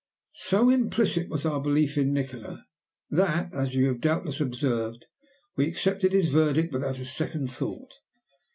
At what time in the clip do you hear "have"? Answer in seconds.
3.89-4.01